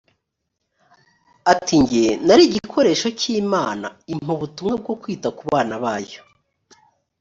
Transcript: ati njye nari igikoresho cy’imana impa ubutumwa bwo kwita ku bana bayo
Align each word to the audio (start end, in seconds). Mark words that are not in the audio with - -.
ati 1.51 1.75
njye 1.83 2.05
nari 2.25 2.43
igikoresho 2.49 3.07
cy’imana 3.19 3.87
impa 4.13 4.31
ubutumwa 4.37 4.73
bwo 4.81 4.93
kwita 5.01 5.27
ku 5.37 5.43
bana 5.51 5.75
bayo 5.83 6.21